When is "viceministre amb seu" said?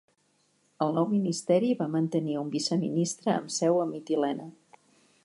2.57-3.79